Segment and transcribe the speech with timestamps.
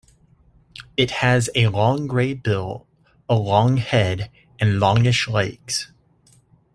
[0.97, 2.87] It has a long grey bill,
[3.29, 5.91] a long head, and longish legs.